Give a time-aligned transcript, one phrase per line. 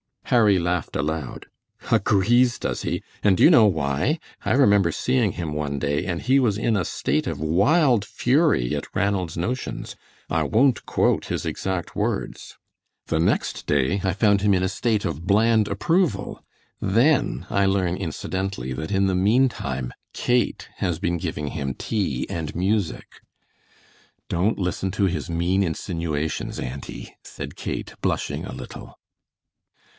[0.25, 1.45] Harry laughed aloud.
[1.91, 3.03] "Agrees, does he?
[3.21, 4.17] And do you know why?
[4.45, 8.73] I remember seeing him one day, and he was in a state of wild fury
[8.73, 9.95] at Ranald's notions.
[10.29, 12.57] I won't quote his exact words.
[13.07, 16.41] The next day I found him in a state of bland approval.
[16.79, 22.55] Then I learn incidentally that in the meantime Kate has been giving him tea and
[22.55, 23.05] music."
[24.29, 28.97] "Don't listen to his mean insinuations, auntie," said Kate, blushing a little.